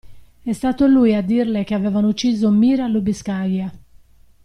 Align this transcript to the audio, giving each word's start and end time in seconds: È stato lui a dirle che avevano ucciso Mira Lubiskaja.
È 0.41 0.51
stato 0.51 0.87
lui 0.87 1.13
a 1.13 1.21
dirle 1.21 1.63
che 1.63 1.75
avevano 1.75 2.07
ucciso 2.07 2.49
Mira 2.49 2.87
Lubiskaja. 2.87 3.71